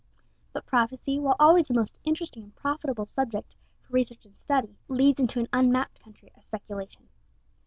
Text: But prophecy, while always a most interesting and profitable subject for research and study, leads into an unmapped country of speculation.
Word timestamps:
But 0.51 0.65
prophecy, 0.65 1.19
while 1.19 1.35
always 1.39 1.69
a 1.69 1.75
most 1.75 1.99
interesting 2.05 2.41
and 2.41 2.55
profitable 2.55 3.05
subject 3.05 3.55
for 3.81 3.93
research 3.93 4.25
and 4.25 4.35
study, 4.39 4.79
leads 4.87 5.19
into 5.19 5.39
an 5.39 5.47
unmapped 5.53 5.99
country 5.99 6.31
of 6.35 6.43
speculation. 6.43 7.07